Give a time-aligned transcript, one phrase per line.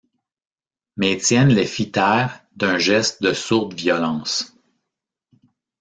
[0.97, 4.57] Mais Étienne les fit taire d’un geste de sourde violence.